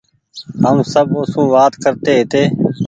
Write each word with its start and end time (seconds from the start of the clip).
هم 0.63 0.77
سب 0.93 1.07
اوسون 1.15 1.45
وآتي 1.53 1.77
ڪرتي 1.83 2.11
هيتي 2.17 2.43